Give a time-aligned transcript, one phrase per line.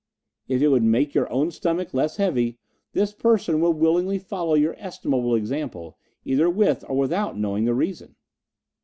[0.47, 2.57] "If it would make your own stomach less heavy,
[2.93, 8.15] this person will willingly follow your estimable example, either with or without knowing the reason."